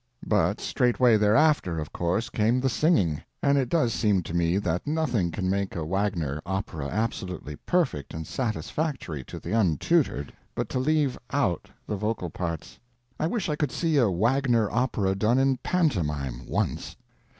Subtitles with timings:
[0.25, 4.87] But straightway thereafter, of course, came the singing, and it does seem to me that
[4.87, 10.79] nothing can make a Wagner opera absolutely perfect and satisfactory to the untutored but to
[10.79, 12.79] leave out the vocal parts.
[13.19, 16.95] I wish I could see a Wagner opera done in pantomime once.